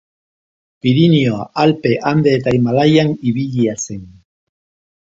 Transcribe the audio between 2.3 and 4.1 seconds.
eta Himalaian ibilia zen.